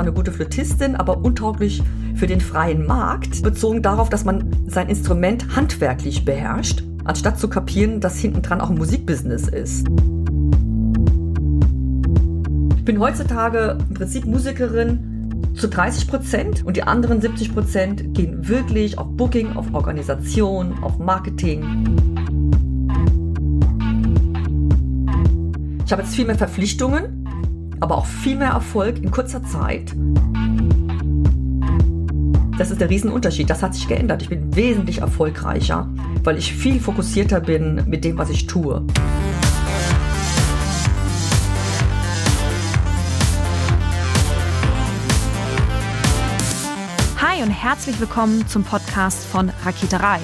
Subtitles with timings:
[0.00, 1.82] zwar eine gute Flötistin, aber untauglich
[2.14, 8.00] für den freien Markt, bezogen darauf, dass man sein Instrument handwerklich beherrscht, anstatt zu kapieren,
[8.00, 9.86] dass hinten dran auch ein Musikbusiness ist.
[12.76, 18.48] Ich bin heutzutage im Prinzip Musikerin zu 30 Prozent und die anderen 70 Prozent gehen
[18.48, 21.62] wirklich auf Booking, auf Organisation, auf Marketing.
[25.84, 27.19] Ich habe jetzt viel mehr Verpflichtungen,
[27.80, 29.94] aber auch viel mehr Erfolg in kurzer Zeit.
[32.58, 33.48] Das ist der Riesenunterschied.
[33.48, 34.20] Das hat sich geändert.
[34.20, 35.88] Ich bin wesentlich erfolgreicher,
[36.22, 38.84] weil ich viel fokussierter bin mit dem, was ich tue.
[47.18, 50.20] Hi und herzlich willkommen zum Podcast von Raketerei.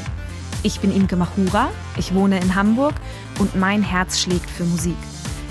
[0.63, 2.95] Ich bin Imke Machura, ich wohne in Hamburg
[3.39, 4.97] und mein Herz schlägt für Musik.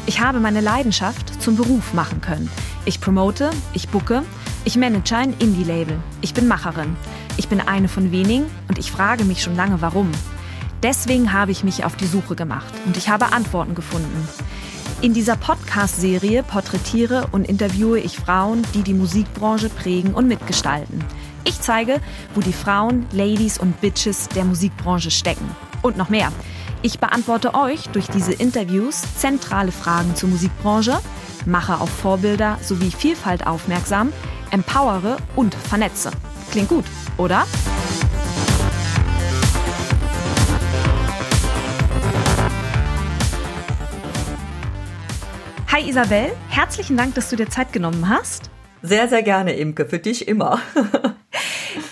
[0.08, 2.50] Ich habe meine Leidenschaft zum Beruf machen können.
[2.86, 4.22] Ich promote, ich bucke,
[4.64, 5.98] ich manage ein Indie-Label.
[6.22, 6.96] Ich bin Macherin.
[7.38, 10.12] Ich bin eine von wenigen und ich frage mich schon lange, warum.
[10.84, 14.28] Deswegen habe ich mich auf die Suche gemacht und ich habe Antworten gefunden.
[15.02, 21.04] In dieser Podcast-Serie porträtiere und interviewe ich Frauen, die die Musikbranche prägen und mitgestalten.
[21.46, 22.00] Ich zeige,
[22.36, 25.50] wo die Frauen, Ladies und Bitches der Musikbranche stecken.
[25.82, 26.32] Und noch mehr.
[26.86, 31.00] Ich beantworte euch durch diese Interviews zentrale Fragen zur Musikbranche,
[31.48, 34.14] mache auf Vorbilder sowie Vielfalt aufmerksam,
[34.52, 36.12] empowere und vernetze.
[36.52, 36.86] Klingt gut,
[37.18, 37.48] oder?
[45.72, 48.52] Hi Isabel, herzlichen Dank, dass du dir Zeit genommen hast.
[48.84, 50.60] Sehr, sehr gerne, Imke, für dich immer.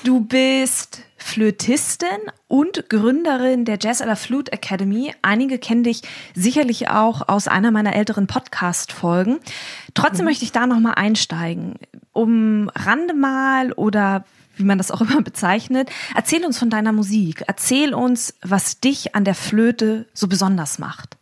[0.03, 2.09] Du bist Flötistin
[2.47, 5.15] und Gründerin der Jazz à Flute Academy.
[5.23, 6.01] Einige kennen dich
[6.35, 9.39] sicherlich auch aus einer meiner älteren Podcast-Folgen.
[9.95, 10.29] Trotzdem mhm.
[10.29, 11.75] möchte ich da nochmal einsteigen.
[12.11, 14.25] Um Rande mal oder
[14.57, 15.89] wie man das auch immer bezeichnet.
[16.13, 17.43] Erzähl uns von deiner Musik.
[17.47, 21.17] Erzähl uns, was dich an der Flöte so besonders macht.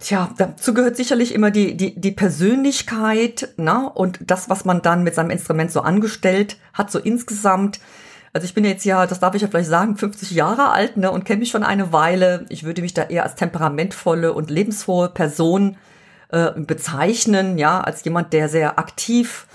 [0.00, 3.88] Tja, dazu gehört sicherlich immer die, die, die Persönlichkeit ne?
[3.94, 7.78] und das, was man dann mit seinem Instrument so angestellt hat, so insgesamt.
[8.36, 11.10] Also ich bin jetzt ja, das darf ich ja vielleicht sagen, 50 Jahre alt ne,
[11.10, 12.44] und kenne mich schon eine Weile.
[12.50, 15.78] Ich würde mich da eher als temperamentvolle und lebensfrohe Person
[16.28, 19.46] äh, bezeichnen, ja, als jemand, der sehr aktiv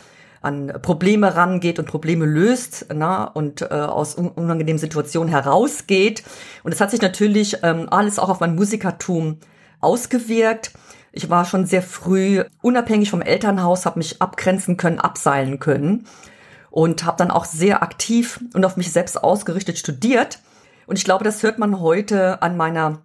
[0.41, 6.23] an Probleme rangeht und Probleme löst na, und äh, aus unangenehmen Situationen herausgeht.
[6.63, 9.37] Und es hat sich natürlich ähm, alles auch auf mein Musikertum
[9.79, 10.71] ausgewirkt.
[11.11, 16.07] Ich war schon sehr früh unabhängig vom Elternhaus, habe mich abgrenzen können, abseilen können
[16.71, 20.39] und habe dann auch sehr aktiv und auf mich selbst ausgerichtet studiert.
[20.87, 23.03] Und ich glaube, das hört man heute an meiner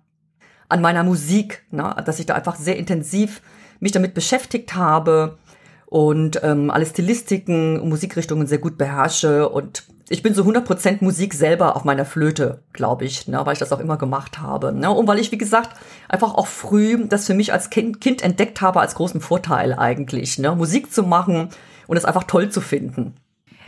[0.69, 1.95] an meiner Musik, ne?
[2.05, 3.41] dass ich da einfach sehr intensiv
[3.79, 5.39] mich damit beschäftigt habe
[5.87, 11.35] und ähm, alle Stilistiken und Musikrichtungen sehr gut beherrsche und ich bin so 100% Musik
[11.35, 14.73] selber auf meiner Flöte, glaube ich, ne, weil ich das auch immer gemacht habe.
[14.73, 15.71] Ne, und weil ich, wie gesagt,
[16.09, 20.39] einfach auch früh das für mich als Kind, kind entdeckt habe als großen Vorteil eigentlich,
[20.39, 21.49] ne, Musik zu machen
[21.89, 23.15] und es einfach toll zu finden.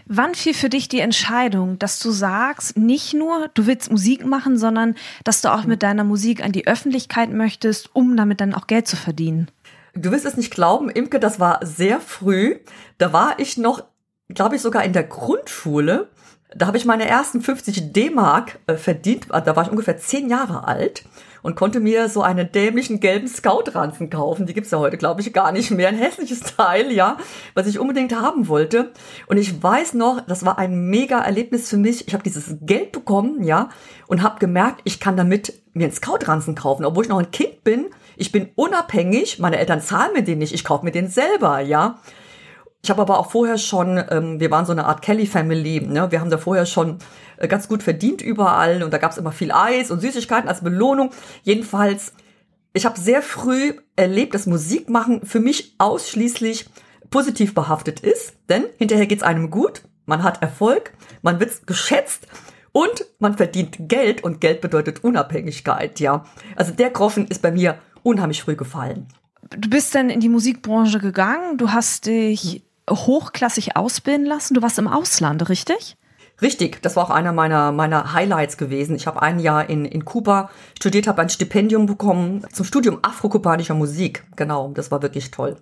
[0.09, 4.57] Wann fiel für dich die Entscheidung, dass du sagst, nicht nur du willst Musik machen,
[4.57, 8.67] sondern dass du auch mit deiner Musik an die Öffentlichkeit möchtest, um damit dann auch
[8.67, 9.51] Geld zu verdienen?
[9.95, 12.57] Du wirst es nicht glauben, Imke, das war sehr früh.
[12.97, 13.85] Da war ich noch,
[14.29, 16.09] glaube ich, sogar in der Grundschule
[16.55, 19.27] da habe ich meine ersten 50 D-Mark äh, verdient.
[19.31, 21.05] Da war ich ungefähr zehn Jahre alt
[21.49, 24.45] und konnte mir so einen dämlichen gelben Scout-Ranzen kaufen.
[24.45, 25.89] Die gibt's ja heute, glaube ich, gar nicht mehr.
[25.89, 27.17] Ein hässliches Teil, ja,
[27.55, 28.93] was ich unbedingt haben wollte.
[29.29, 32.07] Und ich weiß noch, das war ein mega Erlebnis für mich.
[32.07, 33.71] Ich habe dieses Geld bekommen, ja,
[34.09, 37.65] und habe gemerkt, ich kann damit mir einen Scout-Ranzen kaufen, obwohl ich noch ein Kind
[37.65, 37.87] bin.
[38.19, 41.99] Ich bin unabhängig, meine Eltern zahlen mir den nicht, ich kaufe mir den selber, ja.
[42.83, 46.11] Ich habe aber auch vorher schon, ähm, wir waren so eine Art Kelly-Family, ne?
[46.11, 46.99] wir haben da vorher schon
[47.37, 50.63] äh, ganz gut verdient überall und da gab es immer viel Eis und Süßigkeiten als
[50.63, 51.11] Belohnung.
[51.43, 52.13] Jedenfalls,
[52.73, 56.69] ich habe sehr früh erlebt, dass Musikmachen für mich ausschließlich
[57.11, 60.93] positiv behaftet ist, denn hinterher geht's einem gut, man hat Erfolg,
[61.23, 62.27] man wird geschätzt
[62.73, 66.25] und man verdient Geld und Geld bedeutet Unabhängigkeit, ja.
[66.55, 69.09] Also der Groschen ist bei mir unheimlich früh gefallen.
[69.51, 74.55] Du bist dann in die Musikbranche gegangen, du hast dich hochklassig ausbilden lassen.
[74.55, 75.97] Du warst im Ausland, richtig?
[76.41, 78.95] Richtig, das war auch einer meiner, meiner Highlights gewesen.
[78.95, 83.75] Ich habe ein Jahr in, in Kuba studiert, habe ein Stipendium bekommen zum Studium afrokubanischer
[83.75, 84.25] Musik.
[84.37, 85.57] Genau, das war wirklich toll.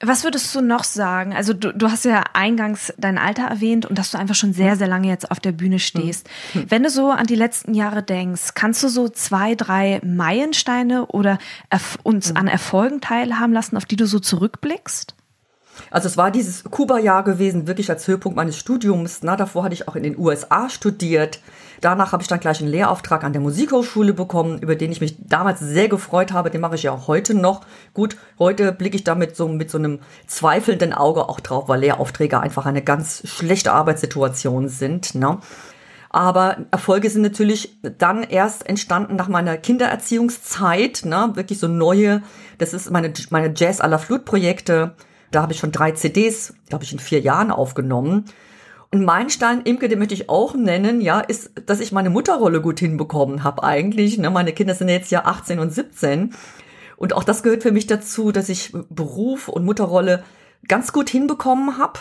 [0.00, 1.34] Was würdest du noch sagen?
[1.34, 4.76] Also du, du hast ja eingangs dein Alter erwähnt und dass du einfach schon sehr,
[4.76, 6.28] sehr lange jetzt auf der Bühne stehst.
[6.52, 6.66] Hm.
[6.68, 11.38] Wenn du so an die letzten Jahre denkst, kannst du so zwei, drei Meilensteine oder
[12.04, 12.36] uns hm.
[12.36, 15.16] an Erfolgen teilhaben lassen, auf die du so zurückblickst?
[15.90, 19.20] Also es war dieses Kuba-Jahr gewesen, wirklich als Höhepunkt meines Studiums.
[19.22, 21.40] Na, davor hatte ich auch in den USA studiert.
[21.80, 25.16] Danach habe ich dann gleich einen Lehrauftrag an der Musikhochschule bekommen, über den ich mich
[25.20, 26.50] damals sehr gefreut habe.
[26.50, 27.60] Den mache ich ja auch heute noch.
[27.94, 32.40] Gut, heute blicke ich damit so mit so einem zweifelnden Auge auch drauf, weil Lehraufträge
[32.40, 35.14] einfach eine ganz schlechte Arbeitssituation sind.
[35.14, 35.38] Ne?
[36.10, 41.30] Aber Erfolge sind natürlich dann erst entstanden nach meiner Kindererziehungszeit, ne?
[41.34, 42.22] wirklich so neue,
[42.56, 44.94] das ist meine, meine Jazz à la Flut Projekte.
[45.30, 48.24] Da habe ich schon drei CDs, glaube ich, in vier Jahren aufgenommen.
[48.90, 52.80] Und Meilenstein, Imke, den möchte ich auch nennen, ja, ist, dass ich meine Mutterrolle gut
[52.80, 54.16] hinbekommen habe eigentlich.
[54.16, 54.30] Ne?
[54.30, 56.34] Meine Kinder sind jetzt ja 18 und 17.
[56.96, 60.24] Und auch das gehört für mich dazu, dass ich Beruf und Mutterrolle
[60.66, 62.00] ganz gut hinbekommen habe,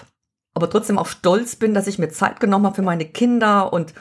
[0.54, 3.94] aber trotzdem auch stolz bin, dass ich mir Zeit genommen habe für meine Kinder und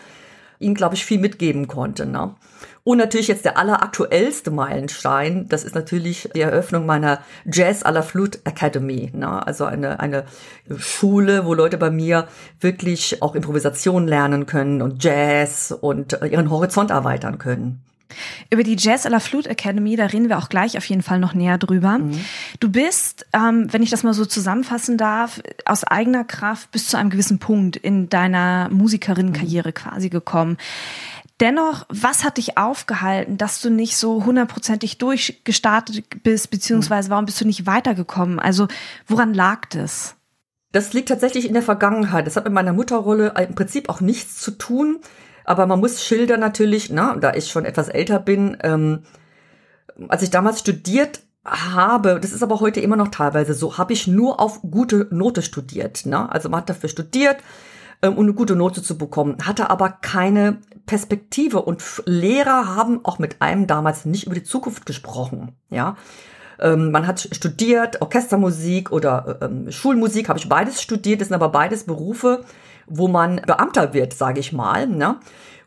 [0.59, 2.07] ihnen, glaube ich, viel mitgeben konnte.
[2.07, 2.35] Ne?
[2.87, 8.03] Und natürlich jetzt der alleraktuellste Meilenstein, das ist natürlich die Eröffnung meiner Jazz à la
[8.03, 9.11] Flute Academy.
[9.13, 9.45] Ne?
[9.45, 10.23] Also eine, eine
[10.77, 12.29] Schule, wo Leute bei mir
[12.61, 17.83] wirklich auch Improvisation lernen können und Jazz und ihren Horizont erweitern können.
[18.51, 21.19] Über die Jazz à la Flute Academy, da reden wir auch gleich auf jeden Fall
[21.19, 21.99] noch näher drüber.
[21.99, 22.21] Mhm.
[22.61, 26.97] Du bist, ähm, wenn ich das mal so zusammenfassen darf, aus eigener Kraft bis zu
[26.97, 29.75] einem gewissen Punkt in deiner Musikerinnenkarriere mhm.
[29.75, 30.57] quasi gekommen.
[31.41, 37.41] Dennoch, was hat dich aufgehalten, dass du nicht so hundertprozentig durchgestartet bist, beziehungsweise warum bist
[37.41, 38.39] du nicht weitergekommen?
[38.39, 38.69] Also
[39.07, 40.17] woran lag das?
[40.73, 42.27] Das liegt tatsächlich in der Vergangenheit.
[42.27, 45.01] Das hat mit meiner Mutterrolle im Prinzip auch nichts zu tun.
[45.45, 49.05] Aber man muss schildern natürlich, na, da ich schon etwas älter bin, ähm,
[50.09, 54.07] als ich damals studiert habe, das ist aber heute immer noch teilweise so, habe ich
[54.07, 56.05] nur auf gute Note studiert.
[56.07, 56.31] Ne?
[56.31, 57.37] Also man hat dafür studiert,
[58.15, 63.43] um eine gute Note zu bekommen, hatte aber keine Perspektive und Lehrer haben auch mit
[63.43, 65.97] einem damals nicht über die Zukunft gesprochen, ja.
[66.59, 71.51] Ähm, man hat studiert, Orchestermusik oder ähm, Schulmusik, habe ich beides studiert, das sind aber
[71.51, 72.45] beides Berufe,
[72.87, 74.87] wo man Beamter wird, sage ich mal.
[74.87, 75.17] Ne?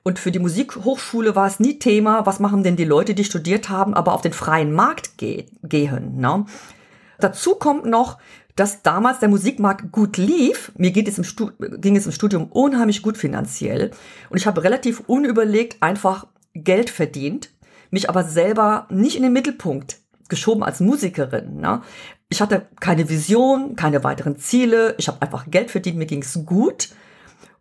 [0.03, 3.69] Und für die Musikhochschule war es nie Thema, was machen denn die Leute, die studiert
[3.69, 6.17] haben, aber auf den freien Markt ge gehen.
[6.19, 6.45] Ne?
[7.19, 8.17] Dazu kommt noch,
[8.59, 10.73] dass damals der Musikmarkt gut lief.
[10.77, 11.23] Mir geht es im
[11.79, 13.91] ging es im Studium unheimlich gut finanziell.
[14.29, 17.51] Und ich habe relativ unüberlegt einfach Geld verdient,
[17.89, 21.61] mich aber selber nicht in den Mittelpunkt geschoben als Musikerin.
[21.61, 21.81] Ne?
[22.27, 24.93] Ich hatte keine Vision, keine weiteren Ziele.
[24.97, 26.89] Ich habe einfach Geld verdient, mir ging es gut.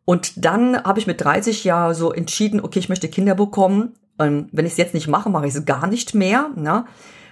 [0.04, 3.94] Und dann habe ich mit 30 Jahren so entschieden, okay, ich möchte Kinder bekommen.
[4.18, 6.50] Ähm, wenn ich es jetzt nicht mache, mache ich es gar nicht mehr.
[6.56, 6.86] Ne?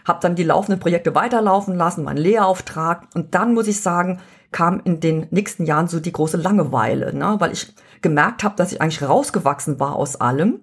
[0.06, 3.08] Habe dann die laufenden Projekte weiterlaufen lassen, meinen Lehrauftrag.
[3.14, 4.20] Und dann muss ich sagen,
[4.53, 7.37] kam in den nächsten Jahren so die große Langeweile, ne?
[7.38, 10.61] weil ich gemerkt habe, dass ich eigentlich rausgewachsen war aus allem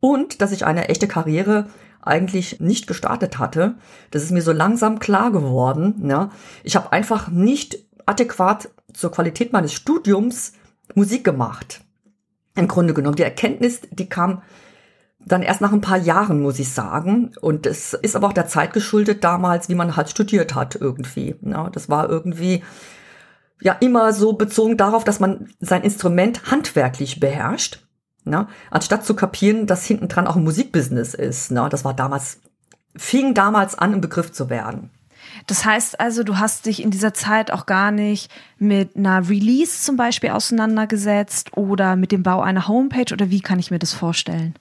[0.00, 1.66] und dass ich eine echte Karriere
[2.00, 3.74] eigentlich nicht gestartet hatte.
[4.10, 5.94] Das ist mir so langsam klar geworden.
[5.98, 6.30] Ne?
[6.64, 10.54] Ich habe einfach nicht adäquat zur Qualität meines Studiums
[10.94, 11.82] Musik gemacht.
[12.54, 13.16] Im Grunde genommen.
[13.16, 14.42] Die Erkenntnis, die kam
[15.28, 17.32] dann erst nach ein paar Jahren, muss ich sagen.
[17.40, 21.36] Und es ist aber auch der Zeit geschuldet damals, wie man halt studiert hat irgendwie.
[21.42, 22.62] Ja, das war irgendwie
[23.60, 27.86] ja immer so bezogen darauf, dass man sein Instrument handwerklich beherrscht.
[28.24, 28.46] Ne?
[28.70, 31.50] Anstatt zu kapieren, dass hinten dran auch ein Musikbusiness ist.
[31.50, 31.68] Ne?
[31.70, 32.40] Das war damals,
[32.96, 34.90] fing damals an, im Begriff zu werden.
[35.46, 39.82] Das heißt also, du hast dich in dieser Zeit auch gar nicht mit einer Release
[39.82, 43.92] zum Beispiel auseinandergesetzt oder mit dem Bau einer Homepage oder wie kann ich mir das
[43.92, 44.54] vorstellen?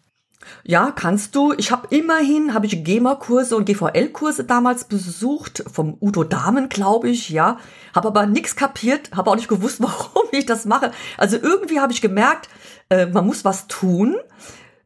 [0.63, 1.53] Ja, kannst du.
[1.58, 7.29] Ich habe immerhin, habe ich GEMA-Kurse und GVL-Kurse damals besucht, vom Udo Damen, glaube ich,
[7.29, 7.58] ja.
[7.96, 10.91] Habe aber nichts kapiert, habe auch nicht gewusst, warum ich das mache.
[11.17, 12.50] Also irgendwie habe ich gemerkt,
[12.89, 14.15] äh, man muss was tun.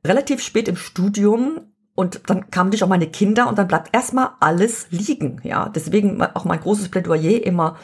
[0.06, 1.62] Relativ spät im Studium
[1.94, 5.70] und dann kamen natürlich auch meine Kinder und dann bleibt erstmal alles liegen, ja.
[5.70, 7.78] Deswegen auch mein großes Plädoyer immer,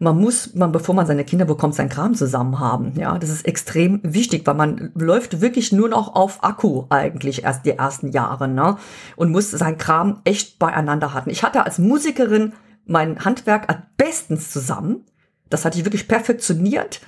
[0.00, 2.94] man muss, man, bevor man seine Kinder bekommt, sein Kram zusammen haben.
[2.98, 7.66] Ja, das ist extrem wichtig, weil man läuft wirklich nur noch auf Akku eigentlich erst
[7.66, 8.78] die ersten Jahre, ne?
[9.16, 11.28] Und muss sein Kram echt beieinander halten.
[11.28, 12.54] Ich hatte als Musikerin
[12.86, 13.66] mein Handwerk
[13.98, 15.04] bestens zusammen.
[15.50, 17.02] Das hatte ich wirklich perfektioniert,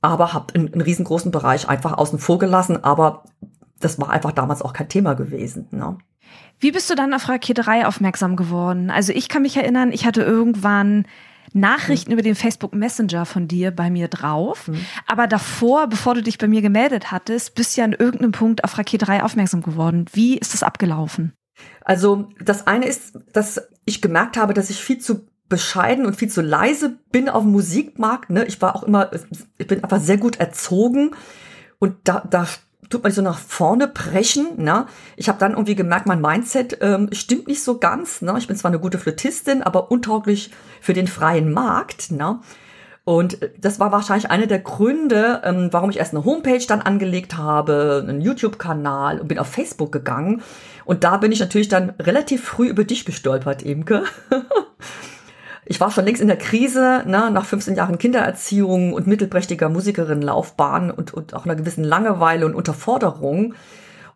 [0.00, 2.82] aber habe einen, einen riesengroßen Bereich einfach außen vor gelassen.
[2.82, 3.22] Aber
[3.78, 5.68] das war einfach damals auch kein Thema gewesen.
[5.70, 5.96] Ne?
[6.58, 8.90] Wie bist du dann auf Raketerei aufmerksam geworden?
[8.90, 11.06] Also ich kann mich erinnern, ich hatte irgendwann
[11.52, 12.14] Nachrichten mhm.
[12.14, 14.68] über den Facebook Messenger von dir bei mir drauf.
[14.68, 14.80] Mhm.
[15.06, 18.64] Aber davor, bevor du dich bei mir gemeldet hattest, bist du ja an irgendeinem Punkt
[18.64, 20.06] auf Raketerei aufmerksam geworden.
[20.12, 21.32] Wie ist das abgelaufen?
[21.84, 26.28] Also das eine ist, dass ich gemerkt habe, dass ich viel zu bescheiden und viel
[26.28, 28.30] zu leise bin auf dem Musikmarkt.
[28.30, 28.44] Ne?
[28.44, 29.10] Ich war auch immer,
[29.56, 31.12] ich bin einfach sehr gut erzogen.
[31.78, 32.46] Und da, da
[32.88, 34.62] tut man so nach vorne brechen.
[34.62, 34.86] Ne?
[35.16, 38.22] Ich habe dann irgendwie gemerkt, mein Mindset ähm, stimmt nicht so ganz.
[38.22, 38.34] Ne?
[38.38, 42.10] Ich bin zwar eine gute Flötistin, aber untauglich für den freien Markt.
[42.10, 42.40] Ne?
[43.04, 47.36] Und das war wahrscheinlich einer der Gründe, ähm, warum ich erst eine Homepage dann angelegt
[47.36, 50.42] habe, einen YouTube-Kanal und bin auf Facebook gegangen.
[50.84, 54.04] Und da bin ich natürlich dann relativ früh über dich gestolpert, Imke.
[55.70, 60.90] ich war schon längst in der Krise, ne, nach 15 Jahren Kindererziehung und mittelprächtiger Musikerinnenlaufbahn
[60.90, 63.54] und, und auch einer gewissen Langeweile und Unterforderung.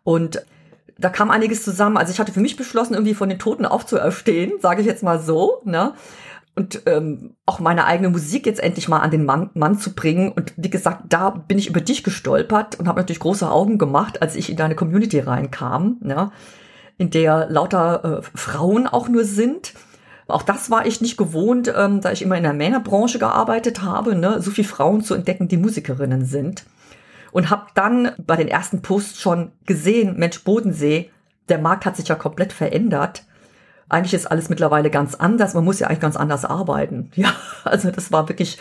[0.03, 0.43] Und
[0.97, 1.97] da kam einiges zusammen.
[1.97, 5.19] Also ich hatte für mich beschlossen, irgendwie von den Toten aufzuerstehen, sage ich jetzt mal
[5.19, 5.61] so.
[5.63, 5.93] Ne?
[6.55, 10.31] Und ähm, auch meine eigene Musik jetzt endlich mal an den Mann, Mann zu bringen.
[10.31, 14.23] Und wie gesagt, da bin ich über dich gestolpert und habe natürlich große Augen gemacht,
[14.23, 16.31] als ich in deine Community reinkam, ne?
[16.97, 19.73] in der lauter äh, Frauen auch nur sind
[20.27, 24.15] auch das war ich nicht gewohnt, ähm, da ich immer in der Männerbranche gearbeitet habe,
[24.15, 26.65] ne, so viele Frauen zu entdecken, die Musikerinnen sind.
[27.31, 31.09] Und habe dann bei den ersten Posts schon gesehen, Mensch, Bodensee,
[31.49, 33.25] der Markt hat sich ja komplett verändert.
[33.89, 35.53] Eigentlich ist alles mittlerweile ganz anders.
[35.53, 37.11] Man muss ja eigentlich ganz anders arbeiten.
[37.15, 38.59] Ja, also das war wirklich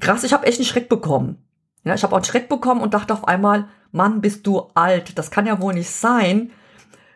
[0.00, 0.24] krass.
[0.24, 1.38] Ich habe echt einen Schreck bekommen.
[1.84, 5.16] Ja, ich habe auch einen Schreck bekommen und dachte auf einmal, Mann, bist du alt.
[5.18, 6.50] Das kann ja wohl nicht sein,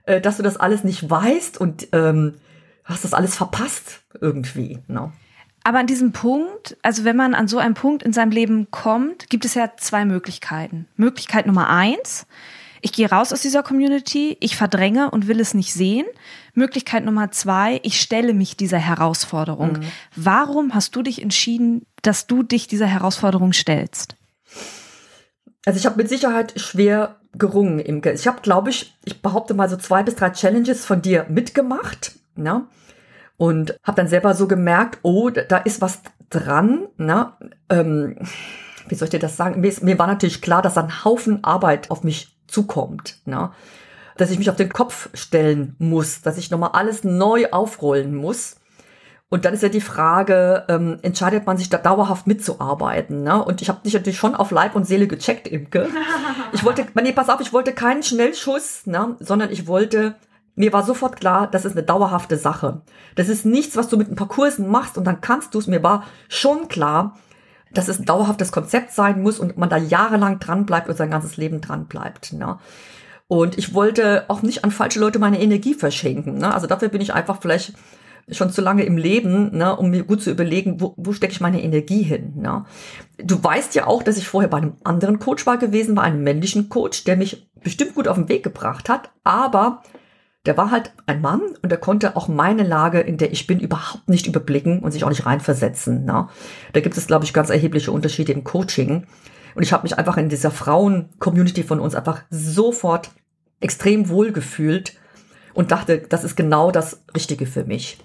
[0.04, 2.36] äh, dass du das alles nicht weißt und ähm,
[2.90, 4.78] hast das alles verpasst irgendwie.
[4.88, 5.12] Ne?
[5.62, 9.28] Aber an diesem Punkt, also wenn man an so einen Punkt in seinem Leben kommt,
[9.28, 10.88] gibt es ja zwei Möglichkeiten.
[10.96, 12.26] Möglichkeit Nummer eins,
[12.82, 16.06] ich gehe raus aus dieser Community, ich verdränge und will es nicht sehen.
[16.54, 19.72] Möglichkeit Nummer zwei, ich stelle mich dieser Herausforderung.
[19.72, 19.82] Mhm.
[20.16, 24.16] Warum hast du dich entschieden, dass du dich dieser Herausforderung stellst?
[25.66, 28.12] Also ich habe mit Sicherheit schwer gerungen, Imke.
[28.12, 32.12] Ich habe, glaube ich, ich behaupte mal so zwei bis drei Challenges von dir mitgemacht.
[32.36, 32.66] Ne?
[33.36, 36.88] Und habe dann selber so gemerkt, oh, da ist was dran.
[36.96, 37.32] Ne?
[37.68, 38.16] Ähm,
[38.88, 39.60] wie soll ich dir das sagen?
[39.60, 43.18] Mir, ist, mir war natürlich klar, dass ein Haufen Arbeit auf mich zukommt.
[43.24, 43.50] Ne?
[44.16, 48.56] Dass ich mich auf den Kopf stellen muss, dass ich nochmal alles neu aufrollen muss.
[49.30, 53.22] Und dann ist ja die Frage, ähm, entscheidet man sich da dauerhaft mitzuarbeiten?
[53.22, 53.42] Ne?
[53.42, 55.88] Und ich habe dich natürlich schon auf Leib und Seele gecheckt, Imke.
[56.52, 59.14] Ich wollte, nee, pass auf, ich wollte keinen Schnellschuss, ne?
[59.20, 60.16] sondern ich wollte
[60.60, 62.82] mir war sofort klar, das ist eine dauerhafte Sache.
[63.14, 65.66] Das ist nichts, was du mit ein paar Kursen machst und dann kannst du es.
[65.66, 67.16] Mir war schon klar,
[67.72, 71.10] dass es ein dauerhaftes Konzept sein muss und man da jahrelang dran bleibt und sein
[71.10, 72.34] ganzes Leben dran bleibt.
[72.34, 72.58] Ne?
[73.26, 76.36] Und ich wollte auch nicht an falsche Leute meine Energie verschenken.
[76.38, 76.52] Ne?
[76.52, 77.72] Also dafür bin ich einfach vielleicht
[78.30, 81.40] schon zu lange im Leben, ne, um mir gut zu überlegen, wo, wo stecke ich
[81.40, 82.34] meine Energie hin.
[82.36, 82.64] Ne?
[83.18, 86.22] Du weißt ja auch, dass ich vorher bei einem anderen Coach war gewesen, bei einem
[86.22, 89.82] männlichen Coach, der mich bestimmt gut auf den Weg gebracht hat, aber
[90.46, 93.60] der war halt ein Mann und der konnte auch meine Lage, in der ich bin,
[93.60, 96.04] überhaupt nicht überblicken und sich auch nicht reinversetzen.
[96.04, 96.28] Ne?
[96.72, 99.06] Da gibt es, glaube ich, ganz erhebliche Unterschiede im Coaching.
[99.54, 103.10] Und ich habe mich einfach in dieser Frauen-Community von uns einfach sofort
[103.60, 104.94] extrem wohl gefühlt
[105.52, 107.98] und dachte, das ist genau das Richtige für mich.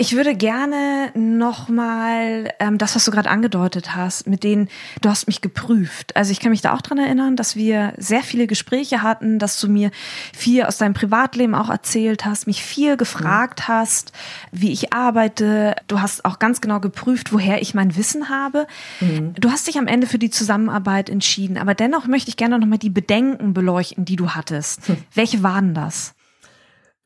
[0.00, 4.70] Ich würde gerne nochmal ähm, das, was du gerade angedeutet hast, mit denen
[5.02, 6.16] du hast mich geprüft.
[6.16, 9.60] Also ich kann mich da auch dran erinnern, dass wir sehr viele Gespräche hatten, dass
[9.60, 9.90] du mir
[10.34, 13.72] viel aus deinem Privatleben auch erzählt hast, mich viel gefragt mhm.
[13.74, 14.12] hast,
[14.52, 15.76] wie ich arbeite.
[15.86, 18.66] Du hast auch ganz genau geprüft, woher ich mein Wissen habe.
[19.00, 19.34] Mhm.
[19.34, 22.78] Du hast dich am Ende für die Zusammenarbeit entschieden, aber dennoch möchte ich gerne nochmal
[22.78, 24.88] die Bedenken beleuchten, die du hattest.
[24.88, 24.96] Mhm.
[25.12, 26.14] Welche waren das?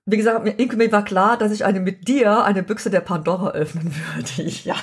[0.07, 3.53] Wie gesagt, mir, mir war klar, dass ich eine mit dir eine Büchse der Pandora
[3.53, 4.51] öffnen würde.
[4.65, 4.77] Ja.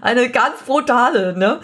[0.00, 1.58] Eine ganz brutale, ne?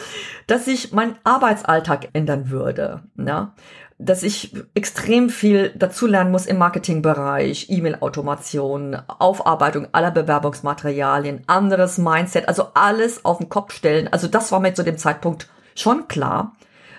[0.49, 3.53] Dass sich mein Arbeitsalltag ändern würde, ne?
[3.99, 12.71] Dass ich extrem viel dazulernen muss im Marketingbereich, E-Mail-Automation, Aufarbeitung aller Bewerbungsmaterialien, anderes Mindset, also
[12.75, 14.09] alles auf den Kopf stellen.
[14.13, 16.57] Also das war mir zu dem Zeitpunkt schon klar.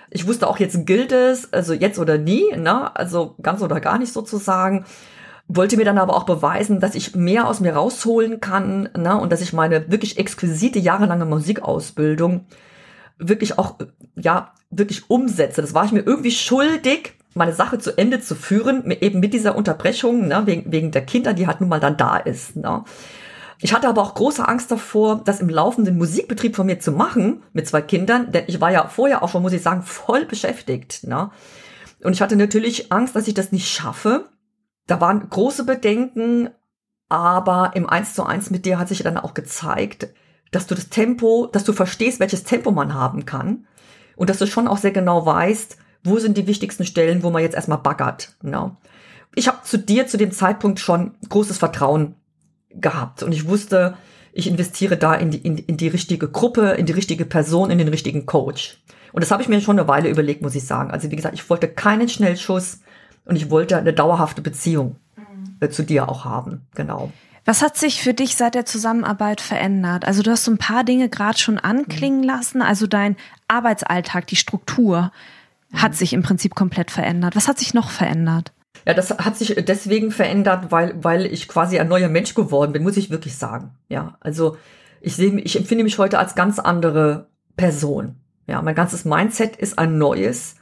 [0.08, 2.96] Ich wusste auch, jetzt gilt es, also jetzt oder nie, ne?
[2.96, 4.86] Also ganz oder gar nicht sozusagen
[5.48, 9.30] wollte mir dann aber auch beweisen, dass ich mehr aus mir rausholen kann ne, und
[9.30, 12.46] dass ich meine wirklich exquisite jahrelange Musikausbildung
[13.18, 13.76] wirklich auch
[14.16, 15.60] ja wirklich umsetze.
[15.62, 19.56] Das war ich mir irgendwie schuldig, meine Sache zu Ende zu führen, eben mit dieser
[19.56, 22.56] Unterbrechung ne, wegen, wegen der Kinder, die halt nun mal dann da ist.
[22.56, 22.82] Ne.
[23.60, 27.42] Ich hatte aber auch große Angst davor, das im laufenden Musikbetrieb von mir zu machen
[27.52, 31.04] mit zwei Kindern, denn ich war ja vorher auch schon, muss ich sagen, voll beschäftigt.
[31.04, 31.30] Ne?
[32.02, 34.26] Und ich hatte natürlich Angst, dass ich das nicht schaffe
[34.86, 36.50] da waren große Bedenken,
[37.08, 40.08] aber im Eins zu eins mit dir hat sich dann auch gezeigt,
[40.50, 43.66] dass du das Tempo, dass du verstehst, welches Tempo man haben kann
[44.16, 47.42] und dass du schon auch sehr genau weißt, wo sind die wichtigsten Stellen, wo man
[47.42, 48.36] jetzt erstmal baggert.
[48.42, 48.76] Ne?
[49.34, 52.14] Ich habe zu dir zu dem Zeitpunkt schon großes Vertrauen
[52.70, 53.96] gehabt und ich wusste,
[54.32, 57.78] ich investiere da in die, in, in die richtige Gruppe, in die richtige Person, in
[57.78, 58.82] den richtigen Coach.
[59.12, 60.90] Und das habe ich mir schon eine Weile überlegt, muss ich sagen.
[60.90, 62.80] Also wie gesagt, ich wollte keinen Schnellschuss
[63.26, 65.56] und ich wollte eine dauerhafte Beziehung mhm.
[65.60, 66.66] äh, zu dir auch haben.
[66.74, 67.12] Genau.
[67.44, 70.04] Was hat sich für dich seit der Zusammenarbeit verändert?
[70.04, 72.26] Also du hast so ein paar Dinge gerade schon anklingen mhm.
[72.26, 72.62] lassen.
[72.62, 73.16] Also dein
[73.46, 75.12] Arbeitsalltag, die Struktur
[75.70, 75.82] mhm.
[75.82, 77.36] hat sich im Prinzip komplett verändert.
[77.36, 78.52] Was hat sich noch verändert?
[78.84, 82.82] Ja, das hat sich deswegen verändert, weil, weil ich quasi ein neuer Mensch geworden bin,
[82.82, 83.70] muss ich wirklich sagen.
[83.88, 84.56] Ja, also
[85.00, 88.16] ich sehe, ich empfinde mich heute als ganz andere Person.
[88.46, 90.56] Ja, mein ganzes Mindset ist ein neues.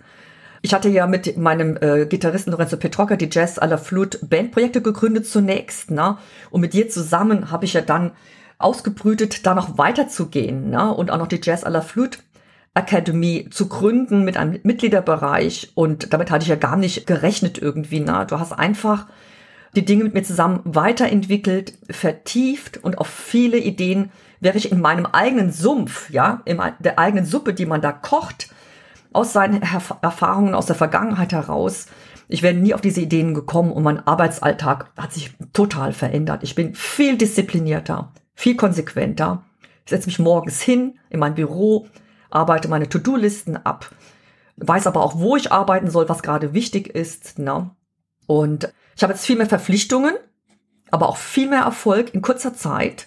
[0.64, 4.80] Ich hatte ja mit meinem äh, Gitarristen Lorenzo Petrocca die Jazz à la Flute Bandprojekte
[4.80, 6.16] gegründet zunächst, ne?
[6.48, 8.12] Und mit dir zusammen habe ich ja dann
[8.56, 10.94] ausgebrütet, da noch weiterzugehen, ne?
[10.94, 12.20] Und auch noch die Jazz à la Flute
[12.72, 15.72] Academy zu gründen mit einem Mitgliederbereich.
[15.74, 18.00] Und damit hatte ich ja gar nicht gerechnet irgendwie.
[18.00, 19.06] Na, du hast einfach
[19.76, 25.04] die Dinge mit mir zusammen weiterentwickelt, vertieft und auf viele Ideen wäre ich in meinem
[25.04, 28.53] eigenen Sumpf, ja, in der eigenen Suppe, die man da kocht,
[29.14, 31.86] aus seinen Erfahrungen aus der Vergangenheit heraus.
[32.28, 36.42] Ich wäre nie auf diese Ideen gekommen und mein Arbeitsalltag hat sich total verändert.
[36.42, 39.44] Ich bin viel disziplinierter, viel konsequenter.
[39.84, 41.86] Ich setze mich morgens hin in mein Büro,
[42.30, 43.90] arbeite meine To-Do-Listen ab,
[44.56, 47.38] weiß aber auch, wo ich arbeiten soll, was gerade wichtig ist.
[47.38, 47.70] Ne?
[48.26, 50.14] Und ich habe jetzt viel mehr Verpflichtungen,
[50.90, 53.06] aber auch viel mehr Erfolg in kurzer Zeit.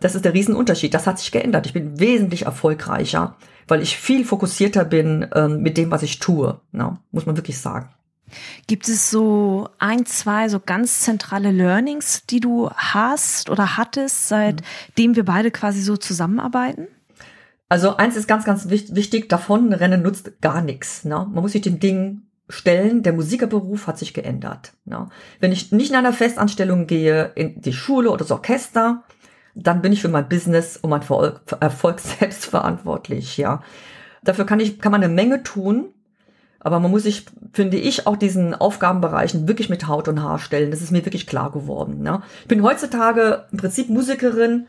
[0.00, 0.92] Das ist der Riesenunterschied.
[0.92, 1.66] Das hat sich geändert.
[1.66, 3.36] Ich bin wesentlich erfolgreicher,
[3.68, 6.60] weil ich viel fokussierter bin ähm, mit dem, was ich tue.
[6.72, 6.98] Ne?
[7.10, 7.90] Muss man wirklich sagen.
[8.66, 15.14] Gibt es so ein, zwei so ganz zentrale Learnings, die du hast oder hattest, seitdem
[15.14, 16.88] wir beide quasi so zusammenarbeiten?
[17.68, 21.04] Also eins ist ganz, ganz wichtig, davon Rennen nutzt gar nichts.
[21.04, 21.14] Ne?
[21.14, 24.72] Man muss sich den Dingen stellen, der Musikerberuf hat sich geändert.
[24.84, 25.08] Ne?
[25.40, 29.02] Wenn ich nicht in einer Festanstellung gehe, in die Schule oder das Orchester,
[29.56, 31.02] dann bin ich für mein Business und mein
[31.60, 33.36] Erfolg selbst verantwortlich.
[33.36, 33.62] Ja,
[34.26, 35.86] Dafür kann, ich, kann man eine Menge tun,
[36.58, 40.72] aber man muss sich, finde ich, auch diesen Aufgabenbereichen wirklich mit Haut und Haar stellen.
[40.72, 42.02] Das ist mir wirklich klar geworden.
[42.02, 42.22] Ne?
[42.42, 44.66] Ich bin heutzutage im Prinzip Musikerin,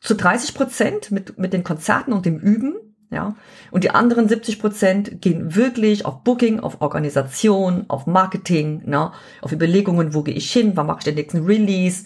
[0.00, 2.74] zu 30 Prozent mit, mit den Konzerten und dem Üben.
[3.12, 3.34] Ja,
[3.72, 9.10] und die anderen 70 Prozent gehen wirklich auf Booking, auf Organisation, auf Marketing, ne,
[9.42, 12.04] auf Überlegungen, wo gehe ich hin, wann mache ich den nächsten Release,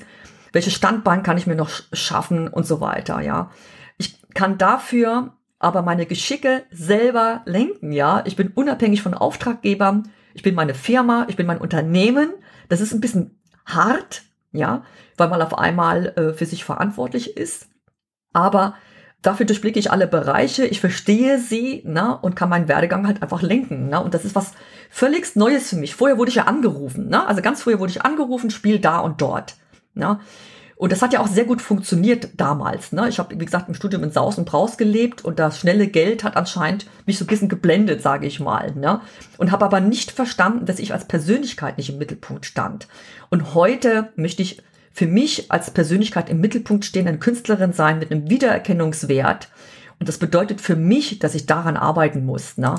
[0.54, 3.50] welche Standbein kann ich mir noch schaffen und so weiter, ja.
[3.98, 8.22] Ich kann dafür aber meine Geschicke selber lenken, ja.
[8.24, 12.30] Ich bin unabhängig von Auftraggebern, ich bin meine Firma, ich bin mein Unternehmen.
[12.68, 14.84] Das ist ein bisschen hart, ja,
[15.16, 17.68] weil man auf einmal äh, für sich verantwortlich ist.
[18.32, 18.74] Aber
[19.22, 23.42] dafür durchblicke ich alle Bereiche, ich verstehe sie na, und kann meinen Werdegang halt einfach
[23.42, 23.88] lenken.
[23.90, 24.52] Na, und das ist was
[24.88, 25.96] völlig Neues für mich.
[25.96, 27.06] Vorher wurde ich ja angerufen.
[27.08, 29.56] Na, also ganz früher wurde ich angerufen, spiel da und dort.
[29.94, 30.20] Na.
[30.76, 32.92] Und das hat ja auch sehr gut funktioniert damals.
[32.92, 33.08] Ne?
[33.08, 36.24] Ich habe, wie gesagt, im Studium in Saus und Braus gelebt und das schnelle Geld
[36.24, 38.72] hat anscheinend mich so ein bisschen geblendet, sage ich mal.
[38.74, 39.00] Ne?
[39.38, 42.88] Und habe aber nicht verstanden, dass ich als Persönlichkeit nicht im Mittelpunkt stand.
[43.30, 48.28] Und heute möchte ich für mich als Persönlichkeit im Mittelpunkt stehenden Künstlerin sein mit einem
[48.28, 49.48] Wiedererkennungswert.
[50.00, 52.58] Und das bedeutet für mich, dass ich daran arbeiten muss.
[52.58, 52.74] Ne?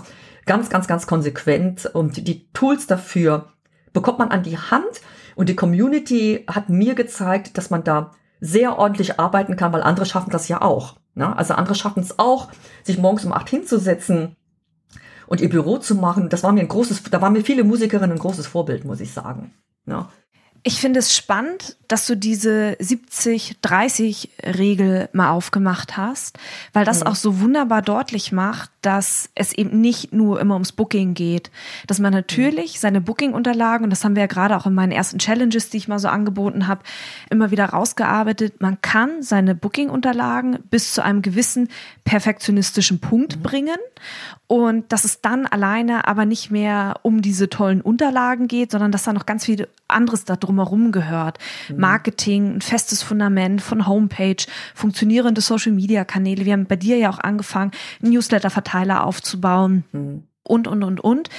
[0.45, 1.86] Ganz, ganz, ganz konsequent.
[1.86, 3.47] Und die Tools dafür
[3.93, 5.01] bekommt man an die Hand.
[5.36, 10.06] Und die Community hat mir gezeigt, dass man da sehr ordentlich arbeiten kann, weil andere
[10.06, 10.98] schaffen das ja auch.
[11.15, 11.36] Ne?
[11.36, 12.50] Also andere schaffen es auch,
[12.84, 14.36] sich morgens um acht hinzusetzen
[15.28, 16.30] und ihr Büro zu machen.
[16.30, 19.13] Das war mir ein großes, da waren mir viele Musikerinnen ein großes Vorbild, muss ich
[19.13, 19.54] sagen.
[19.86, 20.06] Ne?
[20.67, 26.39] Ich finde es spannend, dass du diese 70-30-Regel mal aufgemacht hast,
[26.73, 27.08] weil das mhm.
[27.08, 31.51] auch so wunderbar deutlich macht, dass es eben nicht nur immer ums Booking geht,
[31.86, 32.80] dass man natürlich mhm.
[32.80, 35.88] seine Booking-Unterlagen, und das haben wir ja gerade auch in meinen ersten Challenges, die ich
[35.88, 36.82] mal so angeboten habe,
[37.30, 41.69] immer wieder rausgearbeitet, man kann seine Booking-Unterlagen bis zu einem gewissen
[42.06, 43.43] perfektionistischen Punkt mhm.
[43.43, 43.78] bringen
[44.47, 49.04] und dass es dann alleine aber nicht mehr um diese tollen Unterlagen geht, sondern dass
[49.04, 51.39] da noch ganz viel anderes da drumherum gehört.
[51.69, 51.80] Mhm.
[51.80, 54.43] Marketing, ein festes Fundament von Homepage,
[54.74, 56.45] funktionierende Social-Media-Kanäle.
[56.45, 57.71] Wir haben bei dir ja auch angefangen,
[58.02, 60.24] Newsletter-Verteiler aufzubauen mhm.
[60.43, 61.30] und, und, und, und.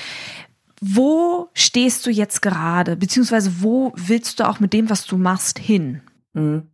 [0.80, 2.96] Wo stehst du jetzt gerade?
[2.96, 6.02] Beziehungsweise wo willst du auch mit dem, was du machst, hin?
[6.35, 6.68] Mhm.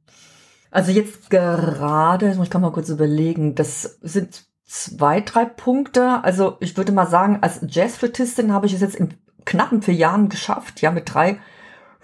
[0.70, 6.24] Also jetzt gerade, ich kann mal kurz überlegen, das sind zwei, drei Punkte.
[6.24, 10.30] Also ich würde mal sagen, als Jazzflötistin habe ich es jetzt in knappen vier Jahren
[10.30, 11.38] geschafft, ja, mit drei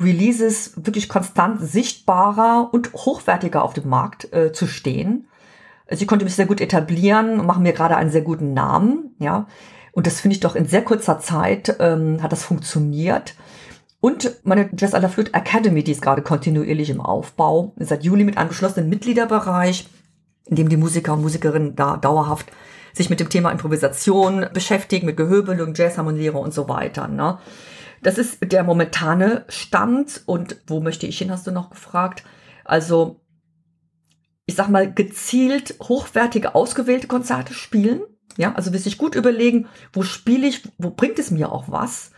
[0.00, 5.28] Releases wirklich konstant sichtbarer und hochwertiger auf dem Markt äh, zu stehen.
[5.86, 9.14] Also ich konnte mich sehr gut etablieren und mache mir gerade einen sehr guten Namen,
[9.18, 9.46] ja.
[9.92, 13.34] Und das finde ich doch in sehr kurzer Zeit ähm, hat das funktioniert.
[14.00, 18.22] Und meine Jazz à la Flute Academy, die ist gerade kontinuierlich im Aufbau, seit Juli
[18.22, 19.88] mit einem geschlossenen Mitgliederbereich
[20.48, 22.50] in dem die Musiker und Musikerinnen da dauerhaft
[22.92, 27.06] sich mit dem Thema Improvisation beschäftigen, mit Gehörbelung, Jazzharmoniere und so weiter.
[27.06, 27.38] Ne?
[28.02, 30.22] Das ist der momentane Stand.
[30.26, 32.24] Und wo möchte ich hin, hast du noch gefragt.
[32.64, 33.20] Also,
[34.46, 38.00] ich sag mal, gezielt hochwertige, ausgewählte Konzerte spielen.
[38.36, 42.12] Ja, also sich gut überlegen, wo spiele ich, wo bringt es mir auch was.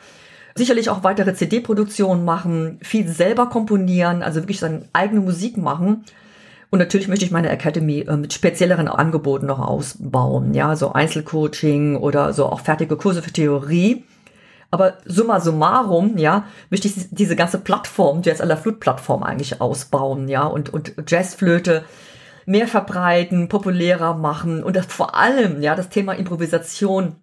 [0.54, 6.04] Sicherlich auch weitere CD-Produktionen machen, viel selber komponieren, also wirklich seine eigene Musik machen.
[6.70, 10.54] Und natürlich möchte ich meine Academy äh, mit spezielleren Angeboten noch ausbauen.
[10.54, 14.04] Ja, so Einzelcoaching oder so auch fertige Kurse für Theorie.
[14.70, 19.60] Aber summa summarum, ja, möchte ich diese ganze Plattform, Jazz à la Flute Plattform eigentlich
[19.60, 21.84] ausbauen, ja, und, und Jazzflöte
[22.46, 27.16] mehr verbreiten, populärer machen und das vor allem, ja, das Thema Improvisation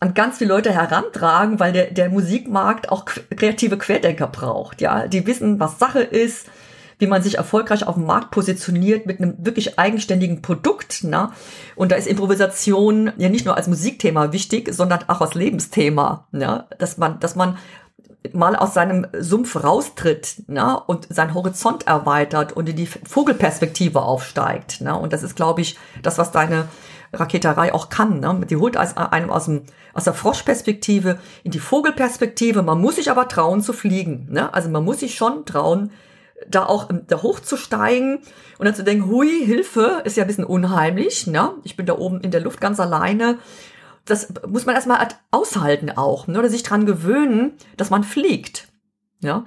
[0.00, 5.26] an ganz viele Leute herantragen, weil der, der Musikmarkt auch kreative Querdenker braucht, ja, die
[5.26, 6.48] wissen, was Sache ist,
[7.02, 11.00] wie man sich erfolgreich auf dem Markt positioniert mit einem wirklich eigenständigen Produkt.
[11.02, 11.32] Na?
[11.74, 16.28] Und da ist Improvisation ja nicht nur als Musikthema wichtig, sondern auch als Lebensthema.
[16.30, 16.64] Ne?
[16.78, 17.58] Dass man, dass man
[18.32, 20.78] mal aus seinem Sumpf raustritt ne?
[20.86, 24.80] und seinen Horizont erweitert und in die Vogelperspektive aufsteigt.
[24.80, 24.96] Ne?
[24.96, 26.68] Und das ist, glaube ich, das, was deine
[27.12, 28.20] Raketerei auch kann.
[28.20, 28.46] Ne?
[28.48, 29.62] Die holt einem aus, dem,
[29.92, 32.62] aus der Froschperspektive in die Vogelperspektive.
[32.62, 34.28] Man muss sich aber trauen zu fliegen.
[34.30, 34.54] Ne?
[34.54, 35.90] Also man muss sich schon trauen,
[36.48, 38.18] da auch da hochzusteigen
[38.58, 41.52] und dann zu denken, hui, Hilfe, ist ja ein bisschen unheimlich, ne?
[41.64, 43.38] Ich bin da oben in der Luft ganz alleine.
[44.04, 46.38] Das muss man erstmal aushalten auch, ne?
[46.38, 48.68] oder sich dran gewöhnen, dass man fliegt.
[49.20, 49.44] Ja?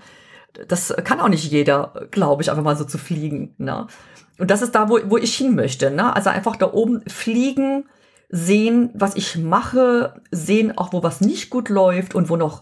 [0.68, 3.54] Das kann auch nicht jeder, glaube ich, einfach mal so zu fliegen.
[3.58, 3.88] Ne?
[4.40, 5.92] Und das ist da, wo, wo ich hin möchte.
[5.92, 6.16] Ne?
[6.16, 7.86] Also einfach da oben fliegen,
[8.30, 12.62] sehen, was ich mache, sehen auch, wo was nicht gut läuft und wo noch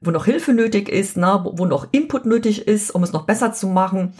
[0.00, 3.52] wo noch Hilfe nötig ist, ne, wo noch Input nötig ist, um es noch besser
[3.52, 4.12] zu machen,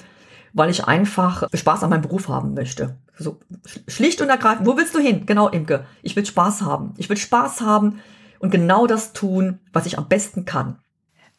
[0.52, 2.96] weil ich einfach Spaß an meinem Beruf haben möchte.
[3.16, 3.38] So
[3.86, 4.66] schlicht und ergreifend.
[4.66, 5.26] Wo willst du hin?
[5.26, 5.84] Genau, Imke.
[6.02, 6.94] Ich will Spaß haben.
[6.96, 8.00] Ich will Spaß haben
[8.38, 10.78] und genau das tun, was ich am besten kann.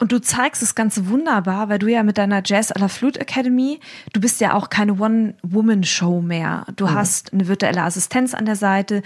[0.00, 3.20] Und du zeigst das Ganze wunderbar, weil du ja mit deiner Jazz à la Flute
[3.20, 3.80] Academy,
[4.14, 6.64] du bist ja auch keine One-Woman-Show mehr.
[6.76, 6.94] Du mhm.
[6.94, 9.02] hast eine virtuelle Assistenz an der Seite,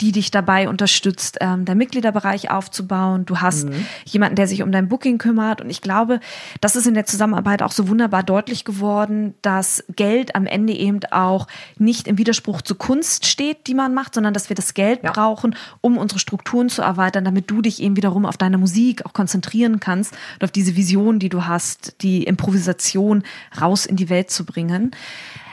[0.00, 3.26] die dich dabei unterstützt, ähm, dein Mitgliederbereich aufzubauen.
[3.26, 3.86] Du hast mhm.
[4.04, 5.60] jemanden, der sich um dein Booking kümmert.
[5.60, 6.20] Und ich glaube,
[6.60, 11.00] das ist in der Zusammenarbeit auch so wunderbar deutlich geworden, dass Geld am Ende eben
[11.10, 15.02] auch nicht im Widerspruch zur Kunst steht, die man macht, sondern dass wir das Geld
[15.02, 15.10] ja.
[15.12, 19.12] brauchen, um unsere Strukturen zu erweitern, damit du dich eben wiederum auf deine Musik auch
[19.12, 23.24] konzentrieren kannst und auf diese Vision, die du hast, die Improvisation
[23.60, 24.92] raus in die Welt zu bringen.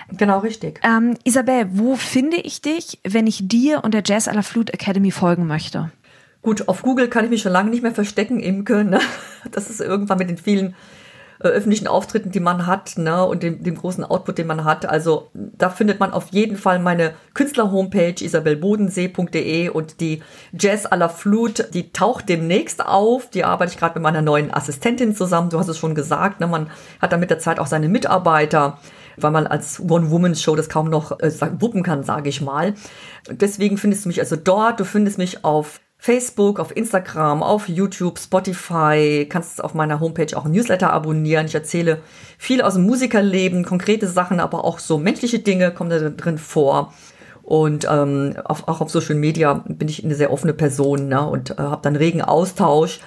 [0.09, 0.79] Genau, richtig.
[0.83, 4.73] Ähm, Isabel, wo finde ich dich, wenn ich dir und der Jazz à la Flute
[4.73, 5.91] Academy folgen möchte?
[6.41, 8.83] Gut, auf Google kann ich mich schon lange nicht mehr verstecken, Imke.
[8.83, 8.99] Ne?
[9.51, 10.75] Das ist irgendwann mit den vielen
[11.39, 14.85] äh, öffentlichen Auftritten, die man hat, ne, und dem, dem großen Output, den man hat.
[14.85, 20.21] Also da findet man auf jeden Fall meine Künstler-Homepage isabelbodensee.de und die
[20.57, 23.29] Jazz à la Flute, die taucht demnächst auf.
[23.29, 25.49] Die arbeite ich gerade mit meiner neuen Assistentin zusammen.
[25.49, 26.69] Du hast es schon gesagt, ne, man
[27.01, 28.79] hat dann mit der Zeit auch seine Mitarbeiter
[29.17, 32.73] weil man als One-Woman-Show das kaum noch äh, wuppen kann, sage ich mal.
[33.29, 34.79] Deswegen findest du mich also dort.
[34.79, 40.45] Du findest mich auf Facebook, auf Instagram, auf YouTube, Spotify, kannst auf meiner Homepage auch
[40.45, 41.47] ein Newsletter abonnieren.
[41.47, 42.01] Ich erzähle
[42.37, 46.93] viel aus dem Musikerleben, konkrete Sachen, aber auch so menschliche Dinge kommen da drin vor.
[47.41, 51.27] Und ähm, auf, auch auf Social Media bin ich eine sehr offene Person ne?
[51.27, 52.99] und äh, habe dann regen Austausch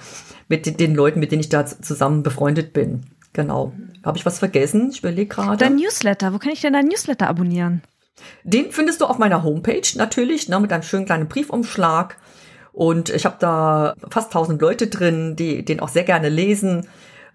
[0.48, 3.02] mit den, den Leuten, mit denen ich da zusammen befreundet bin.
[3.32, 3.72] Genau.
[4.04, 4.90] Habe ich was vergessen?
[4.90, 5.56] Ich überlege gerade.
[5.56, 7.82] Dein Newsletter, wo kann ich denn dein Newsletter abonnieren?
[8.44, 12.16] Den findest du auf meiner Homepage natürlich, ne, mit einem schönen kleinen Briefumschlag.
[12.78, 16.86] Und ich habe da fast tausend Leute drin, die den auch sehr gerne lesen.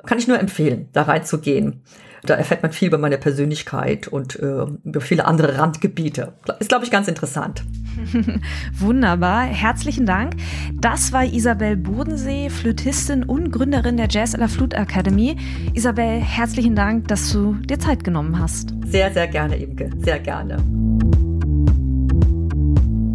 [0.05, 1.83] Kann ich nur empfehlen, da reinzugehen.
[2.21, 6.31] Da erfährt man viel über meine Persönlichkeit und äh, über viele andere Randgebiete.
[6.59, 7.65] Ist, glaube ich, ganz interessant.
[8.79, 10.35] Wunderbar, herzlichen Dank.
[10.79, 15.35] Das war Isabel Bodensee, Flötistin und Gründerin der Jazz à la Flute Academy.
[15.73, 18.73] Isabel, herzlichen Dank, dass du dir Zeit genommen hast.
[18.85, 20.63] Sehr, sehr gerne, Imke, sehr gerne.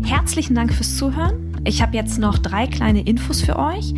[0.04, 1.47] Herzlichen Dank fürs Zuhören.
[1.64, 3.94] Ich habe jetzt noch drei kleine Infos für euch.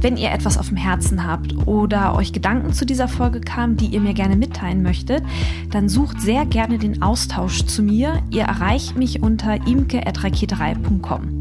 [0.00, 3.86] Wenn ihr etwas auf dem Herzen habt oder euch Gedanken zu dieser Folge kamen, die
[3.86, 5.22] ihr mir gerne mitteilen möchtet,
[5.70, 8.20] dann sucht sehr gerne den Austausch zu mir.
[8.30, 11.40] Ihr erreicht mich unter imke.raketerei.com.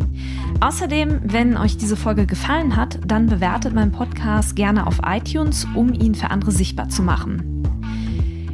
[0.59, 5.93] Außerdem, wenn euch diese Folge gefallen hat, dann bewertet meinen Podcast gerne auf iTunes, um
[5.93, 7.60] ihn für andere sichtbar zu machen.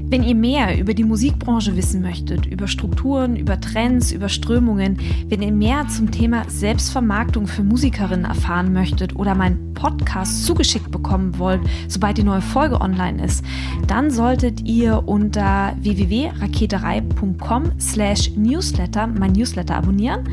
[0.10, 5.41] Wenn ihr mehr über die Musikbranche wissen möchtet, über Strukturen, über Trends, über Strömungen, wenn
[5.41, 11.60] ihr mehr zum Thema Selbstvermarktung für Musikerinnen erfahren möchtet oder meinen Podcast zugeschickt bekommen wollt,
[11.89, 13.43] sobald die neue Folge online ist,
[13.88, 20.24] dann solltet ihr unter www.raketerei.com slash newsletter mein Newsletter abonnieren.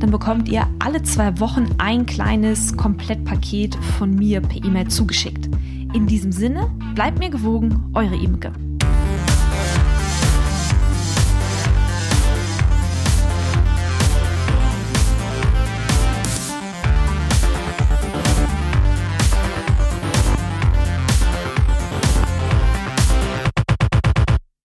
[0.00, 5.48] dann bekommt ihr alle zwei Wochen ein kleines Komplettpaket von mir per E-Mail zugeschickt.
[5.94, 8.50] In diesem Sinne, bleibt mir gewogen, eure Imke.